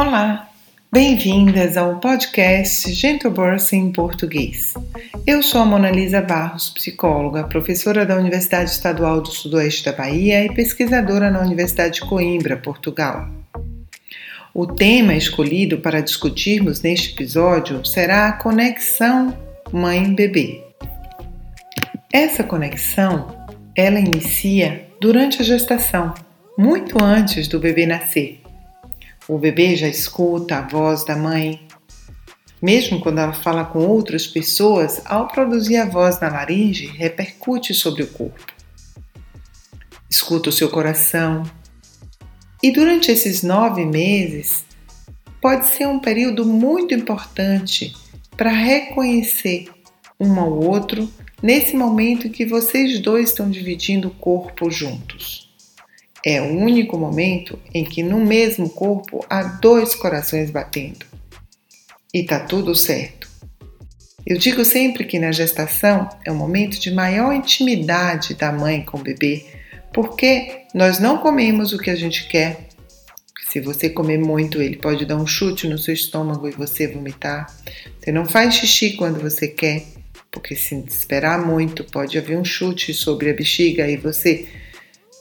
[0.00, 0.48] Olá,
[0.90, 4.72] bem-vindas ao podcast Gentle Birth em português.
[5.26, 10.42] Eu sou a Mona Lisa Barros, psicóloga, professora da Universidade Estadual do Sudoeste da Bahia
[10.42, 13.28] e pesquisadora na Universidade de Coimbra, Portugal.
[14.54, 19.36] O tema escolhido para discutirmos neste episódio será a conexão
[19.70, 20.64] mãe-bebê.
[22.10, 23.36] Essa conexão,
[23.76, 26.14] ela inicia durante a gestação,
[26.56, 28.39] muito antes do bebê nascer.
[29.30, 31.64] O bebê já escuta a voz da mãe.
[32.60, 38.02] Mesmo quando ela fala com outras pessoas, ao produzir a voz na laringe, repercute sobre
[38.02, 38.52] o corpo.
[40.10, 41.44] Escuta o seu coração.
[42.60, 44.64] E durante esses nove meses,
[45.40, 47.94] pode ser um período muito importante
[48.36, 49.68] para reconhecer
[50.18, 51.08] um ao outro
[51.40, 55.49] nesse momento em que vocês dois estão dividindo o corpo juntos.
[56.24, 61.06] É o único momento em que no mesmo corpo há dois corações batendo.
[62.12, 63.28] E tá tudo certo.
[64.26, 68.98] Eu digo sempre que na gestação é o momento de maior intimidade da mãe com
[68.98, 69.46] o bebê,
[69.92, 72.68] porque nós não comemos o que a gente quer.
[73.48, 77.46] Se você comer muito, ele pode dar um chute no seu estômago e você vomitar.
[77.98, 79.84] Você não faz xixi quando você quer,
[80.30, 84.46] porque se esperar muito, pode haver um chute sobre a bexiga e você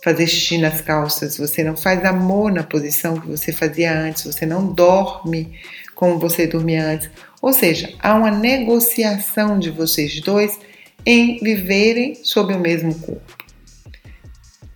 [0.03, 4.45] fazer xixi nas calças, você não faz amor na posição que você fazia antes, você
[4.45, 5.59] não dorme
[5.95, 7.09] como você dormia antes.
[7.41, 10.57] Ou seja, há uma negociação de vocês dois
[11.05, 13.37] em viverem sob o mesmo corpo.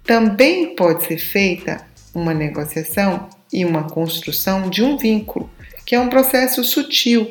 [0.04, 5.50] Também pode ser feita uma negociação e uma construção de um vínculo,
[5.86, 7.30] que é um processo sutil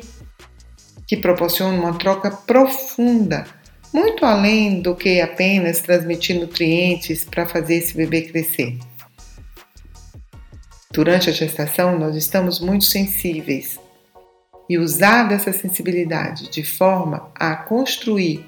[1.05, 3.45] que proporciona uma troca profunda
[3.93, 8.77] muito além do que apenas transmitir nutrientes para fazer esse bebê crescer.
[10.91, 13.79] Durante a gestação, nós estamos muito sensíveis
[14.69, 18.45] e usar dessa sensibilidade de forma a construir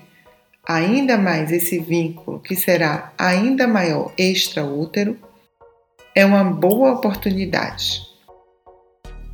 [0.68, 5.18] ainda mais esse vínculo que será ainda maior extraútero
[6.16, 8.02] é uma boa oportunidade.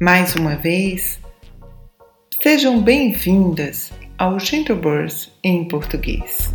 [0.01, 1.19] Mais uma vez,
[2.41, 6.53] sejam bem-vindas ao Gentle Birth em português.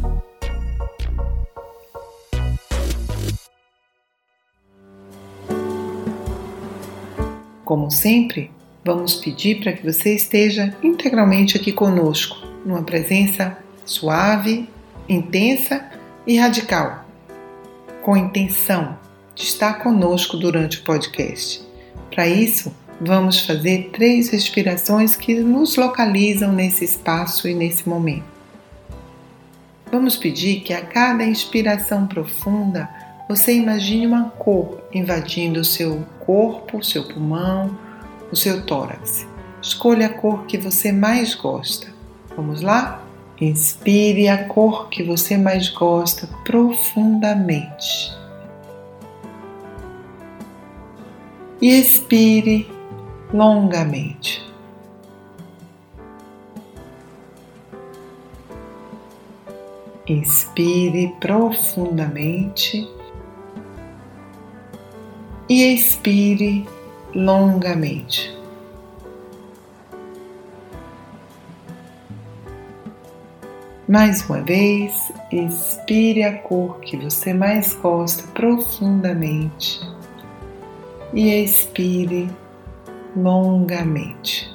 [7.65, 8.53] Como sempre,
[8.85, 14.69] vamos pedir para que você esteja integralmente aqui conosco, numa presença suave,
[15.09, 15.91] intensa
[16.25, 17.05] e radical,
[18.01, 18.97] com intenção
[19.35, 21.67] de estar conosco durante o podcast.
[22.13, 28.37] Para isso, vamos fazer três respirações que nos localizam nesse espaço e nesse momento.
[29.91, 32.89] Vamos pedir que a cada inspiração profunda
[33.29, 37.77] você imagine uma cor invadindo o seu corpo, o seu pulmão,
[38.31, 39.27] o seu tórax.
[39.61, 41.89] Escolha a cor que você mais gosta.
[42.37, 43.03] Vamos lá?
[43.41, 48.15] Inspire a cor que você mais gosta profundamente.
[51.61, 52.76] E expire
[53.33, 54.45] longamente.
[60.09, 62.89] Inspire profundamente
[65.49, 66.67] e expire
[67.15, 68.37] longamente.
[73.89, 79.81] Mais uma vez, expire a cor que você mais gosta profundamente
[81.15, 82.29] e expire
[83.17, 84.55] longamente.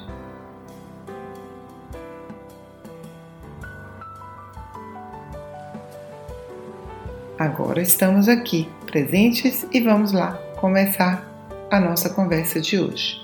[7.38, 11.28] Agora estamos aqui, presentes, e vamos lá começar
[11.72, 13.20] a nossa conversa de hoje.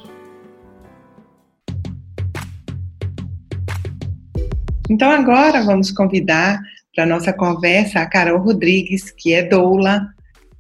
[4.91, 6.61] Então, agora vamos convidar
[6.95, 10.09] para a nossa conversa a Carol Rodrigues, que é doula.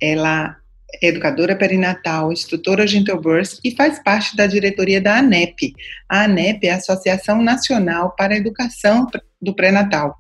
[0.00, 0.57] Ela
[1.02, 5.75] educadora perinatal, instrutora Birth e faz parte da diretoria da ANEP.
[6.08, 9.06] A ANEP é a Associação Nacional para a Educação
[9.40, 10.19] do Pré-Natal.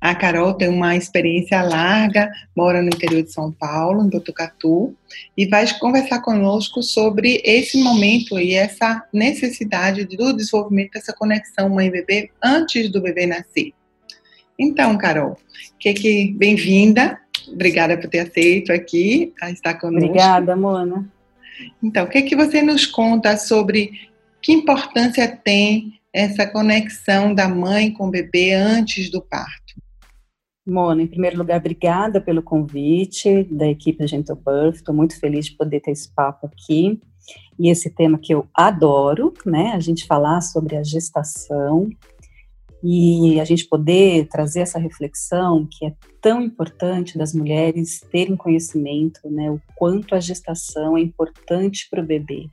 [0.00, 4.94] A Carol tem uma experiência larga, mora no interior de São Paulo, em Botucatu,
[5.36, 12.30] e vai conversar conosco sobre esse momento e essa necessidade do desenvolvimento dessa conexão mãe-bebê
[12.42, 13.72] antes do bebê nascer.
[14.56, 15.36] Então, Carol,
[15.80, 17.18] que que bem-vinda
[17.48, 20.06] Obrigada por ter aceito aqui, a estar conosco.
[20.06, 21.10] Obrigada, Mona.
[21.82, 23.92] Então, o que, é que você nos conta sobre
[24.40, 29.74] que importância tem essa conexão da mãe com o bebê antes do parto?
[30.66, 34.76] Mona, em primeiro lugar, obrigada pelo convite da equipe Gentle Birth.
[34.76, 37.00] Estou muito feliz de poder ter esse papo aqui.
[37.58, 39.72] E esse tema que eu adoro, né?
[39.74, 41.88] A gente falar sobre a gestação
[42.82, 49.20] e a gente poder trazer essa reflexão que é tão importante das mulheres terem conhecimento,
[49.30, 49.50] né?
[49.50, 52.48] O quanto a gestação é importante para o bebê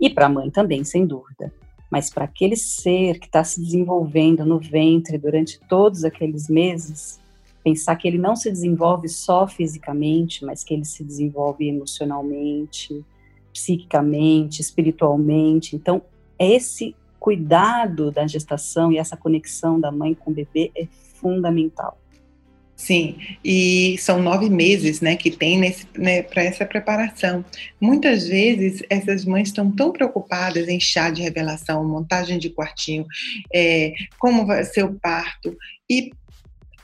[0.00, 1.52] e para a mãe também, sem dúvida.
[1.90, 7.18] Mas para aquele ser que está se desenvolvendo no ventre durante todos aqueles meses,
[7.64, 13.04] pensar que ele não se desenvolve só fisicamente, mas que ele se desenvolve emocionalmente,
[13.52, 15.74] psiquicamente, espiritualmente.
[15.74, 16.02] Então,
[16.38, 21.98] esse cuidado da gestação e essa conexão da mãe com o bebê é fundamental.
[22.78, 25.58] Sim, e são nove meses, né, que tem
[25.96, 27.44] né, para essa preparação.
[27.80, 33.04] Muitas vezes essas mães estão tão preocupadas em chá de revelação, montagem de quartinho,
[33.52, 35.56] é, como vai ser o parto,
[35.90, 36.12] e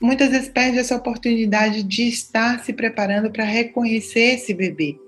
[0.05, 4.99] muitas vezes perde essa oportunidade de estar se preparando para reconhecer esse bebê.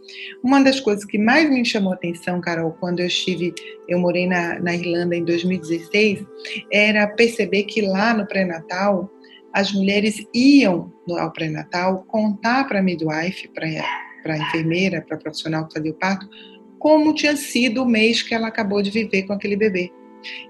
[0.43, 3.53] Uma das coisas que mais me chamou atenção, Carol, quando eu estive,
[3.87, 6.25] eu morei na, na Irlanda em 2016,
[6.73, 9.11] era perceber que lá no pré-natal,
[9.53, 15.67] as mulheres iam ao pré-natal contar para a midwife, para a enfermeira, para a profissional
[15.67, 16.27] que fazia o parto,
[16.79, 19.91] como tinha sido o mês que ela acabou de viver com aquele bebê.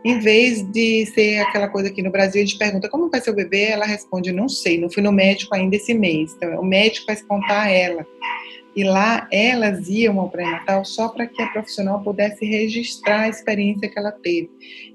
[0.04, 3.30] Em vez de ser aquela coisa aqui no Brasil, a gente pergunta como vai ser
[3.30, 6.34] o bebê, ela responde, não sei, não fui no médico ainda esse mês.
[6.36, 8.06] Então, o médico vai contar ela.
[8.76, 13.88] E lá elas iam ao pré-natal só para que a profissional pudesse registrar a experiência
[13.88, 14.50] que ela teve.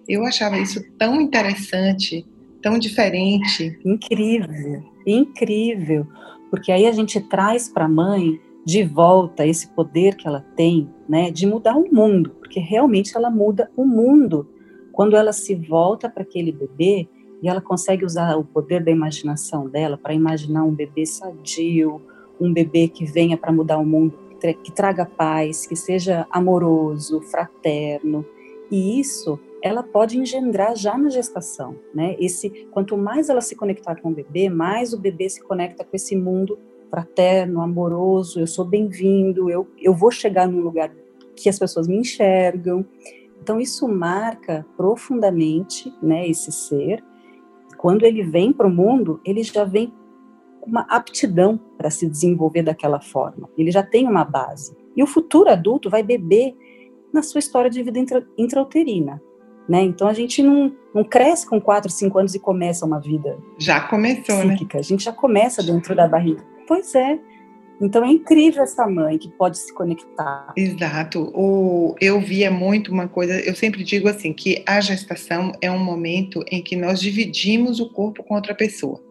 [0.08, 2.24] Eu achava isso tão interessante,
[2.62, 3.80] tão diferente.
[3.84, 6.08] Incrível, incrível.
[6.52, 10.88] Porque aí a gente traz para a mãe de volta esse poder que ela tem,
[11.10, 14.48] né, de mudar o mundo, porque realmente ela muda o mundo
[14.92, 17.08] quando ela se volta para aquele bebê
[17.42, 22.02] e ela consegue usar o poder da imaginação dela para imaginar um bebê sadio,
[22.40, 24.18] um bebê que venha para mudar o mundo,
[24.64, 28.26] que traga paz, que seja amoroso, fraterno.
[28.72, 32.16] E isso ela pode engendrar já na gestação, né?
[32.20, 35.96] Esse quanto mais ela se conectar com o bebê, mais o bebê se conecta com
[35.96, 36.58] esse mundo
[36.90, 40.92] fraterno, amoroso, eu sou bem-vindo, eu, eu vou chegar num lugar
[41.36, 42.86] que as pessoas me enxergam.
[43.42, 47.04] Então isso marca profundamente, né, esse ser.
[47.78, 49.92] Quando ele vem para o mundo, ele já vem
[50.60, 53.50] com uma aptidão para se desenvolver daquela forma.
[53.58, 54.78] Ele já tem uma base.
[54.96, 56.56] E o futuro adulto vai beber
[57.12, 59.22] na sua história de vida intra, intrauterina.
[59.68, 59.84] Né?
[59.84, 63.38] Então a gente não, não cresce com 4, 5 anos e começa uma vida.
[63.58, 64.56] Já começou, né?
[64.56, 64.78] psíquica.
[64.78, 64.80] né?
[64.80, 66.44] A gente já começa dentro da barriga.
[66.68, 67.20] Pois é.
[67.82, 70.54] Então é incrível essa mãe que pode se conectar.
[70.56, 71.32] Exato.
[71.34, 75.84] O, eu via muito uma coisa, eu sempre digo assim, que a gestação é um
[75.84, 79.02] momento em que nós dividimos o corpo com outra pessoa.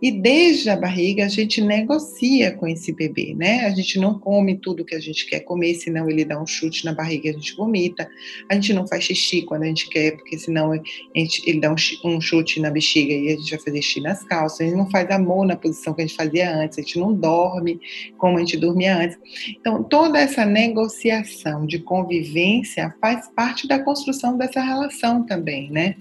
[0.00, 3.66] E desde a barriga a gente negocia com esse bebê, né?
[3.66, 6.84] A gente não come tudo que a gente quer comer, senão ele dá um chute
[6.84, 8.08] na barriga e a gente vomita.
[8.48, 10.72] A gente não faz xixi quando a gente quer, porque senão
[11.14, 14.60] gente, ele dá um, chute na bexiga e a gente vai fazer xixi nas calças.
[14.60, 17.12] A gente não faz amor na posição que a gente fazia antes, a gente não
[17.12, 17.80] dorme
[18.16, 19.18] como a gente dormia antes.
[19.48, 25.96] Então, toda essa negociação de convivência faz parte da construção dessa relação também, né?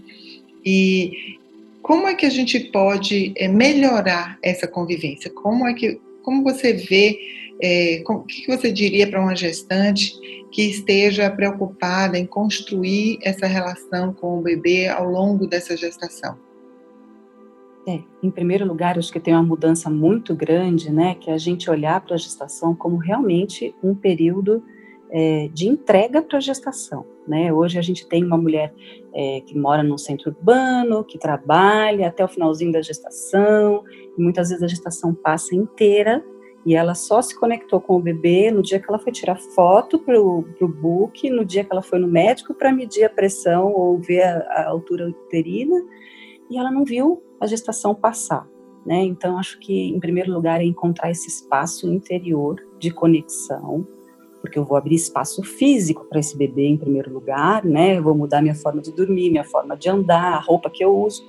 [0.65, 1.37] E,
[1.87, 5.31] como é que a gente pode é, melhorar essa convivência?
[5.31, 7.17] Como é que, como você vê,
[7.63, 10.13] é, o que você diria para uma gestante
[10.51, 16.37] que esteja preocupada em construir essa relação com o bebê ao longo dessa gestação?
[17.87, 21.37] É, em primeiro lugar, acho que tem uma mudança muito grande, né, que é a
[21.37, 24.61] gente olhar para a gestação como realmente um período
[25.09, 27.05] é, de entrega para a gestação.
[27.27, 27.51] Né?
[27.51, 28.73] Hoje a gente tem uma mulher
[29.13, 33.83] é, que mora num centro urbano, que trabalha até o finalzinho da gestação,
[34.17, 36.23] e muitas vezes a gestação passa inteira
[36.67, 39.97] e ela só se conectou com o bebê no dia que ela foi tirar foto
[39.99, 43.97] para o book, no dia que ela foi no médico para medir a pressão ou
[43.97, 45.81] ver a, a, altura uterina,
[46.49, 48.45] e ela não viu a gestação passar.
[48.85, 49.01] Né?
[49.03, 53.87] Então, acho que, em primeiro lugar, é encontrar esse espaço interior de conexão,
[54.47, 57.97] porque eu vou abrir espaço físico para esse bebê em primeiro lugar, né?
[57.97, 60.97] Eu vou mudar minha forma de dormir, minha forma de andar, a roupa que eu
[60.97, 61.21] uso,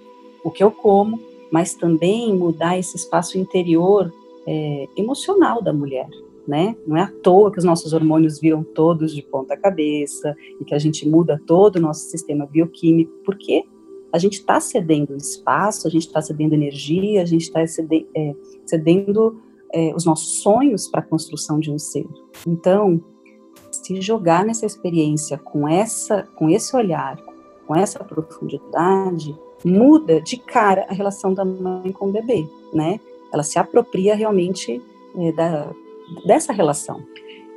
[0.44, 1.20] o que eu como,
[1.50, 4.12] mas também mudar esse espaço interior
[4.46, 6.08] é, emocional da mulher,
[6.46, 6.76] né?
[6.86, 10.74] Não é à toa que os nossos hormônios viram todos de ponta cabeça e que
[10.74, 13.64] a gente muda todo o nosso sistema bioquímico, porque
[14.12, 18.32] a gente está cedendo espaço, a gente está cedendo energia, a gente está cedendo, é,
[18.64, 22.06] cedendo é, os nossos sonhos para a construção de um ser.
[22.46, 23.00] Então,
[23.70, 27.18] se jogar nessa experiência com essa, com esse olhar,
[27.66, 32.98] com essa profundidade, muda de cara a relação da mãe com o bebê, né?
[33.32, 34.80] Ela se apropria realmente
[35.16, 35.70] é, da,
[36.24, 37.02] dessa relação.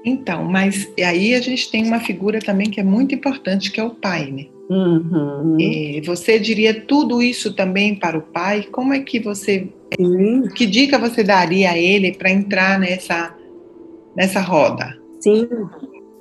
[0.03, 3.83] Então, mas aí a gente tem uma figura também que é muito importante, que é
[3.83, 4.47] o pai, né?
[4.69, 5.57] Uhum.
[6.05, 8.63] Você diria tudo isso também para o pai?
[8.63, 9.67] Como é que você.
[9.95, 10.47] Sim.
[10.55, 13.35] Que dica você daria a ele para entrar nessa,
[14.15, 14.97] nessa roda?
[15.19, 15.47] Sim,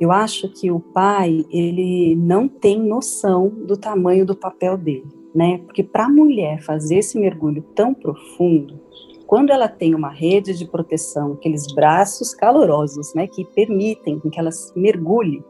[0.00, 5.58] eu acho que o pai ele não tem noção do tamanho do papel dele, né?
[5.58, 8.80] Porque para a mulher fazer esse mergulho tão profundo,
[9.26, 14.50] quando ela tem uma rede de proteção, aqueles braços calorosos, né, que permitem que ela
[14.74, 15.44] mergulhe,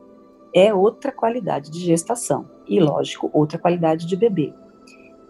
[0.55, 4.53] é outra qualidade de gestação e, lógico, outra qualidade de bebê.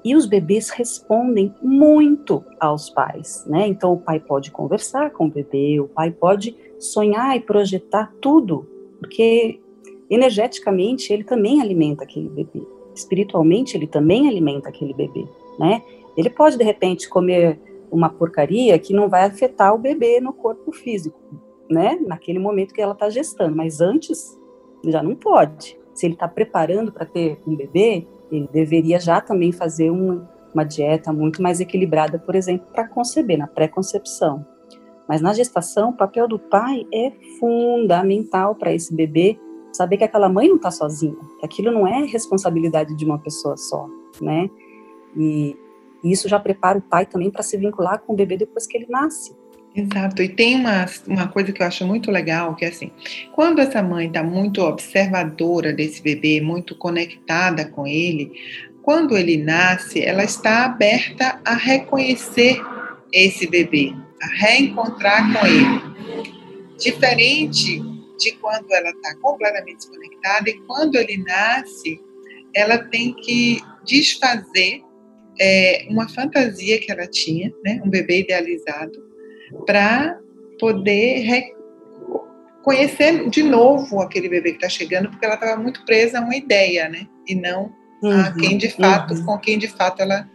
[0.04, 3.66] E os bebês respondem muito aos pais, né?
[3.66, 8.66] Então o pai pode conversar com o bebê, o pai pode sonhar e projetar tudo,
[8.98, 9.60] porque
[10.08, 12.62] energeticamente ele também alimenta aquele bebê,
[12.94, 15.26] espiritualmente ele também alimenta aquele bebê,
[15.58, 15.82] né?
[16.16, 20.72] Ele pode de repente comer uma porcaria que não vai afetar o bebê no corpo
[20.72, 21.18] físico,
[21.68, 21.98] né?
[22.06, 24.38] Naquele momento que ela está gestando, mas antes
[24.86, 25.78] já não pode.
[25.94, 30.22] Se ele está preparando para ter um bebê, ele deveria já também fazer um,
[30.54, 34.44] uma dieta muito mais equilibrada, por exemplo, para conceber, na pré-concepção.
[35.08, 39.38] Mas na gestação, o papel do pai é fundamental para esse bebê
[39.72, 43.56] saber que aquela mãe não está sozinha, que aquilo não é responsabilidade de uma pessoa
[43.56, 43.88] só,
[44.20, 44.48] né?
[45.16, 45.56] E,
[46.04, 48.76] e isso já prepara o pai também para se vincular com o bebê depois que
[48.76, 49.36] ele nasce.
[49.74, 52.90] Exato, e tem uma, uma coisa que eu acho muito legal, que é assim,
[53.32, 58.32] quando essa mãe está muito observadora desse bebê, muito conectada com ele,
[58.82, 62.60] quando ele nasce, ela está aberta a reconhecer
[63.12, 65.90] esse bebê, a reencontrar com ele.
[66.76, 67.80] Diferente
[68.18, 72.00] de quando ela está completamente desconectada, e quando ele nasce,
[72.54, 74.82] ela tem que desfazer
[75.38, 79.09] é, uma fantasia que ela tinha, né, um bebê idealizado,
[79.66, 80.18] para
[80.58, 81.54] poder
[82.62, 86.36] conhecer de novo aquele bebê que está chegando, porque ela estava muito presa a uma
[86.36, 89.24] ideia, né, e não uhum, a quem de fato, uhum.
[89.24, 90.28] com quem de fato ela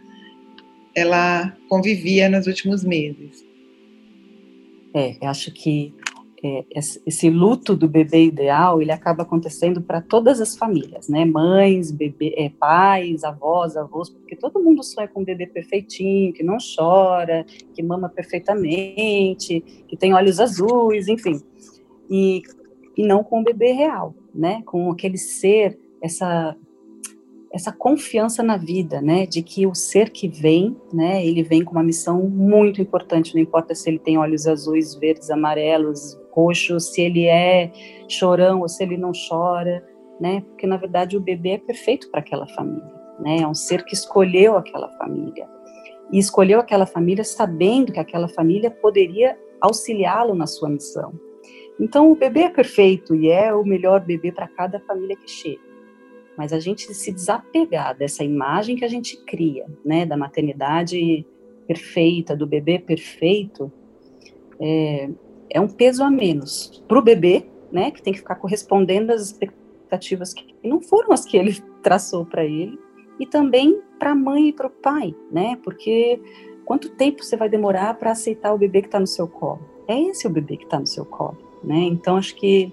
[0.94, 3.44] ela convivia nos últimos meses.
[4.94, 5.92] É, eu acho que
[6.46, 11.24] é, esse luto do bebê ideal, ele acaba acontecendo para todas as famílias, né?
[11.24, 16.44] Mães, bebê, é, pais, avós, avós, porque todo mundo sonha com um bebê perfeitinho, que
[16.44, 21.40] não chora, que mama perfeitamente, que tem olhos azuis, enfim.
[22.08, 22.42] E,
[22.96, 24.62] e não com o bebê real, né?
[24.64, 26.56] Com aquele ser, essa
[27.52, 31.72] essa confiança na vida, né, de que o ser que vem, né, ele vem com
[31.72, 37.00] uma missão muito importante, não importa se ele tem olhos azuis, verdes, amarelos, roxo, se
[37.00, 37.72] ele é
[38.08, 39.82] chorão ou se ele não chora,
[40.20, 40.42] né?
[40.42, 43.38] Porque na verdade o bebê é perfeito para aquela família, né?
[43.38, 45.48] É um ser que escolheu aquela família
[46.12, 51.12] e escolheu aquela família sabendo que aquela família poderia auxiliá-lo na sua missão.
[51.80, 55.66] Então o bebê é perfeito e é o melhor bebê para cada família que chega.
[56.36, 61.26] Mas a gente se desapegar dessa imagem que a gente cria, né, da maternidade
[61.66, 63.72] perfeita, do bebê perfeito,
[64.60, 65.10] é,
[65.50, 69.22] é um peso a menos para o bebê, né, que tem que ficar correspondendo às
[69.22, 72.78] expectativas que não foram as que ele traçou para ele,
[73.18, 76.20] e também para a mãe e para o pai, né, porque
[76.64, 79.60] quanto tempo você vai demorar para aceitar o bebê que está no seu colo?
[79.88, 81.78] É esse o bebê que está no seu colo, né?
[81.78, 82.72] Então acho que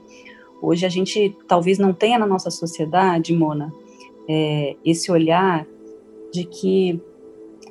[0.59, 3.71] hoje a gente talvez não tenha na nossa sociedade, Mona,
[4.27, 5.67] é, esse olhar
[6.31, 6.99] de que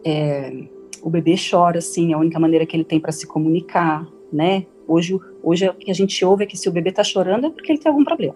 [0.04, 0.68] é,
[1.02, 4.66] o bebê chora, assim, é a única maneira que ele tem para se comunicar, né?
[4.88, 7.50] Hoje, hoje o que a gente ouve é que se o bebê está chorando é
[7.50, 8.34] porque ele tem algum problema.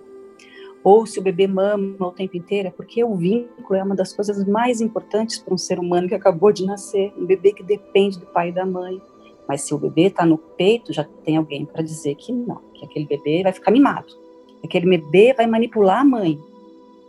[0.84, 4.12] Ou se o bebê mama o tempo inteiro é porque o vínculo é uma das
[4.12, 8.20] coisas mais importantes para um ser humano que acabou de nascer, um bebê que depende
[8.20, 9.00] do pai e da mãe.
[9.48, 12.84] Mas se o bebê está no peito, já tem alguém para dizer que não, que
[12.84, 14.14] aquele bebê vai ficar mimado,
[14.62, 16.38] aquele bebê vai manipular a mãe.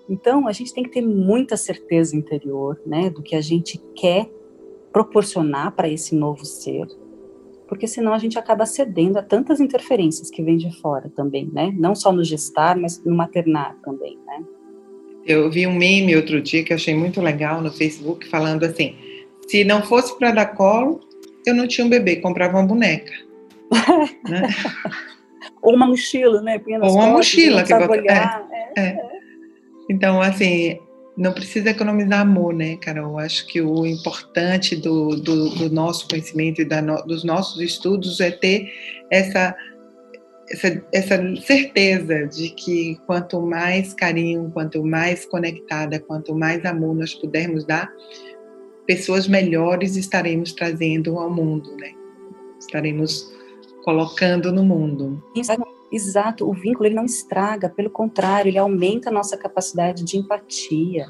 [0.09, 4.29] Então, a gente tem que ter muita certeza interior, né, do que a gente quer
[4.91, 6.87] proporcionar para esse novo ser,
[7.67, 11.73] porque senão a gente acaba cedendo a tantas interferências que vêm de fora também, né?
[11.77, 14.43] Não só no gestar, mas no maternar também, né?
[15.25, 18.95] Eu vi um meme outro dia que eu achei muito legal no Facebook falando assim:
[19.47, 21.01] se não fosse para dar colo,
[21.45, 23.11] eu não tinha um bebê, comprava uma boneca.
[24.29, 24.47] né?
[25.61, 26.61] Ou uma mochila, né?
[26.81, 27.95] Ou uma mochila que bota...
[27.95, 28.87] é, é.
[28.87, 29.07] É.
[29.89, 30.79] Então, assim,
[31.17, 33.17] não precisa economizar amor, né, Carol?
[33.17, 38.19] Acho que o importante do, do, do nosso conhecimento e da no, dos nossos estudos
[38.19, 38.71] é ter
[39.09, 39.55] essa,
[40.47, 47.15] essa, essa certeza de que quanto mais carinho, quanto mais conectada, quanto mais amor nós
[47.15, 47.91] pudermos dar,
[48.85, 51.93] pessoas melhores estaremos trazendo ao mundo, né?
[52.59, 53.27] Estaremos
[53.83, 55.23] colocando no mundo.
[55.91, 61.07] Exato, o vínculo ele não estraga, pelo contrário, ele aumenta a nossa capacidade de empatia.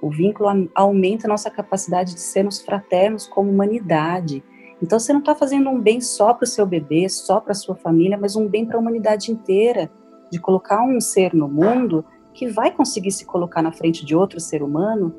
[0.00, 4.42] O vínculo aumenta a nossa capacidade de sermos fraternos como humanidade.
[4.82, 7.56] Então você não está fazendo um bem só para o seu bebê, só para a
[7.56, 9.90] sua família, mas um bem para a humanidade inteira,
[10.30, 14.38] de colocar um ser no mundo que vai conseguir se colocar na frente de outro
[14.40, 15.14] ser humano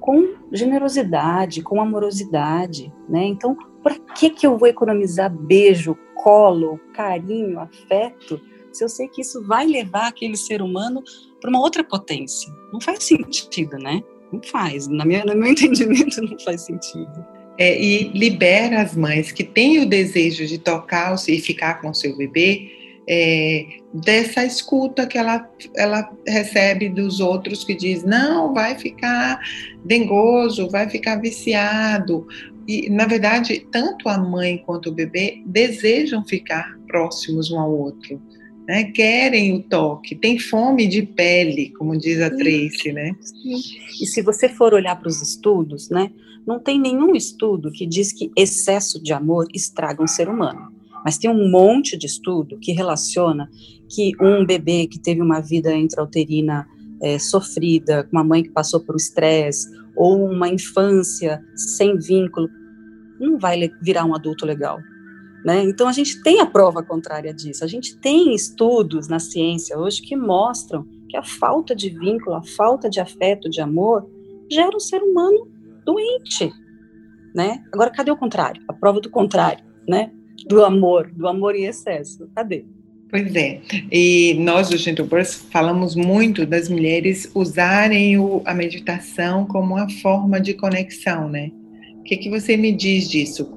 [0.00, 3.24] com generosidade, com amorosidade, né?
[3.24, 8.40] Então, para que que eu vou economizar beijo, colo, carinho, afeto,
[8.72, 11.04] se eu sei que isso vai levar aquele ser humano
[11.40, 12.50] para uma outra potência?
[12.72, 14.02] Não faz sentido, né?
[14.32, 14.88] Não faz.
[14.88, 17.24] Na minha, no meu entendimento, não faz sentido.
[17.58, 21.94] É, e libera as mães que têm o desejo de tocar e ficar com o
[21.94, 22.72] seu bebê
[23.08, 29.38] é, dessa escuta que ela, ela recebe dos outros que diz não vai ficar
[29.84, 32.26] dengoso, vai ficar viciado.
[32.66, 38.20] E na verdade tanto a mãe quanto o bebê desejam ficar próximos um ao outro.
[38.66, 43.14] Né, querem o toque, tem fome de pele, como diz a Tracy, né?
[44.00, 46.10] E se você for olhar para os estudos, né,
[46.46, 50.72] não tem nenhum estudo que diz que excesso de amor estraga um ser humano.
[51.04, 53.50] Mas tem um monte de estudo que relaciona
[53.88, 56.66] que um bebê que teve uma vida intrauterina
[57.02, 62.48] é, sofrida, com uma mãe que passou por estresse, ou uma infância sem vínculo,
[63.18, 64.78] não vai virar um adulto legal.
[65.44, 65.62] Né?
[65.62, 67.64] Então, a gente tem a prova contrária disso.
[67.64, 72.42] A gente tem estudos na ciência hoje que mostram que a falta de vínculo, a
[72.42, 74.08] falta de afeto, de amor,
[74.50, 75.46] gera um ser humano
[75.84, 76.50] doente,
[77.34, 77.62] né?
[77.72, 78.62] Agora, cadê o contrário?
[78.66, 80.12] A prova do contrário, né?
[80.46, 82.28] Do amor, do amor em excesso.
[82.34, 82.66] Cadê?
[83.14, 83.60] Pois é.
[83.92, 89.88] E nós, do Gentle Birth, falamos muito das mulheres usarem o, a meditação como uma
[89.88, 91.52] forma de conexão, né?
[92.00, 93.48] O que, que você me diz disso?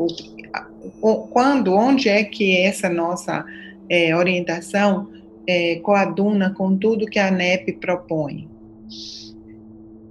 [1.31, 3.43] Quando, onde é que essa nossa
[3.89, 5.09] é, orientação
[5.47, 8.47] é, coaduna com tudo que a NEP propõe?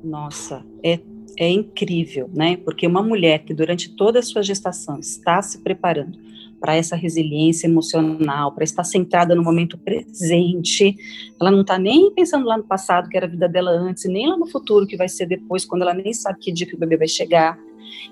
[0.03, 0.99] Nossa, é
[1.39, 2.57] é incrível, né?
[2.57, 6.19] Porque uma mulher que durante toda a sua gestação está se preparando
[6.61, 10.97] para essa resiliência emocional, para estar centrada no momento presente,
[11.41, 14.29] ela não está nem pensando lá no passado, que era a vida dela antes, nem
[14.29, 16.79] lá no futuro, que vai ser depois, quando ela nem sabe que dia que o
[16.79, 17.59] bebê vai chegar.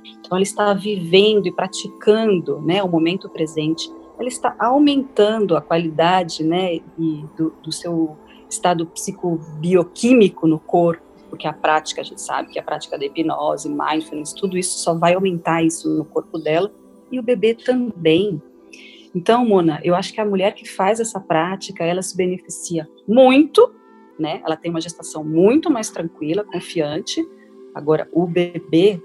[0.04, 6.44] Então, ela está vivendo e praticando né, o momento presente, ela está aumentando a qualidade
[6.44, 8.16] né, e do, do seu
[8.48, 13.68] estado psicobioquímico no corpo, porque a prática, a gente sabe que a prática da hipnose,
[13.68, 16.70] mindfulness, tudo isso só vai aumentar isso no corpo dela
[17.14, 18.42] e o bebê também.
[19.14, 23.72] Então, Mona, eu acho que a mulher que faz essa prática, ela se beneficia muito,
[24.18, 24.42] né?
[24.44, 27.24] Ela tem uma gestação muito mais tranquila, confiante.
[27.74, 29.00] Agora, o bebê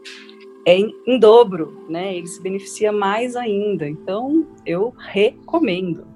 [0.65, 2.15] é em, em dobro, né?
[2.15, 3.87] Ele se beneficia mais ainda.
[3.87, 6.08] Então, eu recomendo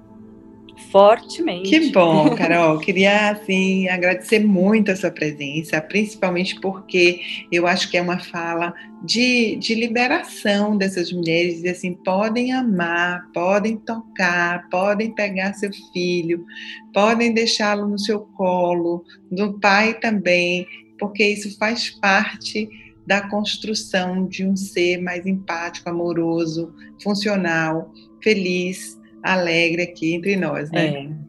[0.90, 1.70] fortemente.
[1.70, 2.78] Que bom, Carol.
[2.78, 8.74] Queria assim agradecer muito a sua presença, principalmente porque eu acho que é uma fala
[9.04, 16.44] de, de liberação dessas mulheres, e assim, podem amar, podem tocar, podem pegar seu filho,
[16.92, 20.66] podem deixá-lo no seu colo, do pai também,
[20.98, 22.68] porque isso faz parte
[23.06, 30.86] da construção de um ser mais empático, amoroso, funcional, feliz, alegre aqui entre nós, né?
[30.86, 31.24] É.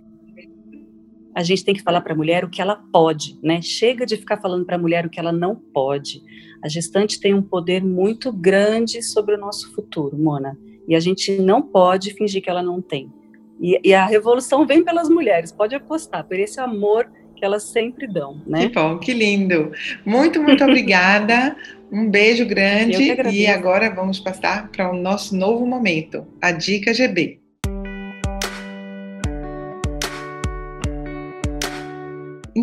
[1.34, 3.62] A gente tem que falar para a mulher o que ela pode, né?
[3.62, 6.22] Chega de ficar falando para a mulher o que ela não pode.
[6.64, 10.58] A gestante tem um poder muito grande sobre o nosso futuro, Mona.
[10.88, 13.12] E a gente não pode fingir que ela não tem.
[13.60, 18.08] E, e a revolução vem pelas mulheres, pode apostar, por esse amor que elas sempre
[18.08, 18.68] dão, né?
[18.68, 19.72] Que bom, que lindo.
[20.06, 21.56] Muito, muito obrigada.
[21.92, 27.45] Um beijo grande e agora vamos passar para o nosso novo momento, a dica GB.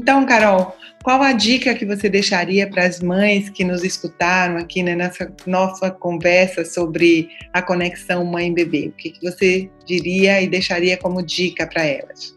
[0.03, 4.83] Então, Carol, qual a dica que você deixaria para as mães que nos escutaram aqui
[4.83, 8.89] né, nessa nossa conversa sobre a conexão mãe-bebê?
[8.89, 12.35] O que, você diria e deixaria como dica para elas?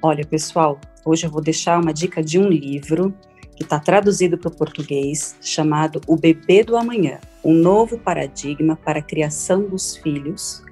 [0.00, 3.14] Olha, pessoal, hoje eu vou deixar uma dica de um livro
[3.54, 9.00] que está traduzido para o português, chamado O Bebê do Amanhã, um novo paradigma para
[9.00, 10.64] a criação dos filhos.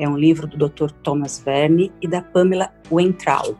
[0.00, 0.90] É um livro do Dr.
[1.04, 3.56] Thomas Verne e da Pamela Weintraub.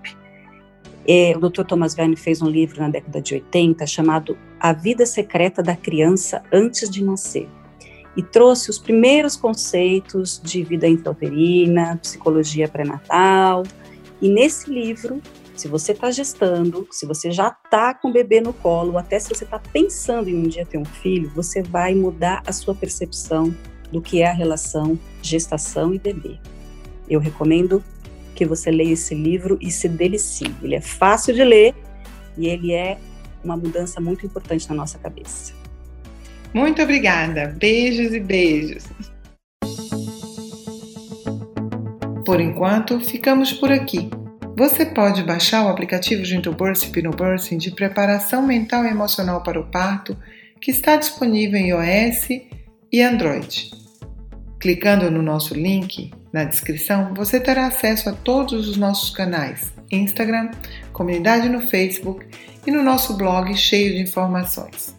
[1.09, 1.63] É, o Dr.
[1.65, 6.43] Thomas Verne fez um livro na década de 80 chamado A Vida Secreta da Criança
[6.53, 7.49] Antes de Nascer
[8.17, 13.63] e trouxe os primeiros conceitos de vida intrauterina, psicologia pré-natal.
[14.23, 15.21] E nesse livro,
[15.55, 19.29] se você está gestando, se você já está com o bebê no colo, até se
[19.29, 23.55] você está pensando em um dia ter um filho, você vai mudar a sua percepção
[23.93, 26.39] do que é a relação gestação e bebê.
[27.09, 27.85] Eu recomendo
[28.37, 30.55] que você leia esse livro e se delicie.
[30.63, 31.75] Ele é fácil de ler
[32.37, 32.99] e ele é
[33.43, 35.55] uma mudança muito importante na nossa cabeça.
[36.53, 37.55] Muito obrigada.
[37.59, 38.85] Beijos e beijos.
[42.25, 44.11] Por enquanto, ficamos por aqui.
[44.57, 49.71] Você pode baixar o aplicativo Gentle Birth Hypnobirthing de preparação mental e emocional para o
[49.71, 50.17] parto,
[50.61, 52.29] que está disponível em iOS
[52.93, 53.71] e Android.
[54.59, 60.51] Clicando no nosso link na descrição, você terá acesso a todos os nossos canais, Instagram,
[60.93, 62.27] comunidade no Facebook
[62.67, 64.95] e no nosso blog cheio de informações.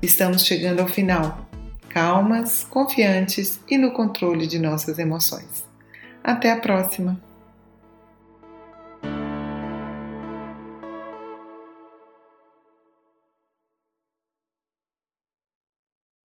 [0.00, 1.50] Estamos chegando ao final,
[1.88, 5.66] calmas, confiantes e no controle de nossas emoções.
[6.22, 7.25] Até a próxima!